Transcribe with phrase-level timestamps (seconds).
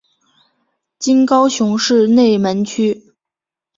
[0.97, 3.13] 今高雄市内门区。